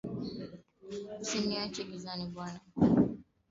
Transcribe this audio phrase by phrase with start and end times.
[1.21, 2.61] Usiniache gizani bwana